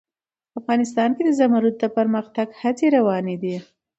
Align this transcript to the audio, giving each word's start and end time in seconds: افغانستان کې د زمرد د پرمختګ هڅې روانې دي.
افغانستان 0.59 1.09
کې 1.15 1.23
د 1.25 1.29
زمرد 1.39 1.75
د 1.79 1.83
پرمختګ 1.97 2.47
هڅې 2.61 2.87
روانې 2.97 3.35
دي. 3.43 3.55